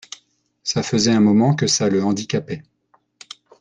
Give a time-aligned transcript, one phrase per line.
[0.63, 2.63] Cela faisait un moment que ça le handicapait.